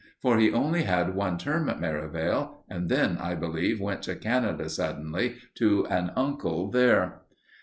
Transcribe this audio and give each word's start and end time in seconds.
For 0.19 0.39
he 0.39 0.51
only 0.51 0.81
had 0.81 1.13
one 1.13 1.37
term 1.37 1.69
at 1.69 1.79
Merivale, 1.79 2.65
and 2.67 2.89
then, 2.89 3.19
I 3.19 3.35
believe, 3.35 3.79
went 3.79 4.01
to 4.05 4.15
Canada 4.15 4.67
suddenly, 4.67 5.35
to 5.57 5.85
an 5.91 6.11
uncle 6.15 6.71
there. 6.71 7.21